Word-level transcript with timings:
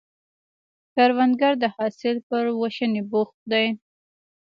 کروندګر 0.93 1.53
د 1.63 1.65
حاصل 1.75 2.15
پر 2.27 2.43
ویشنې 2.59 3.01
بوخت 3.11 3.37
دی 3.51 3.65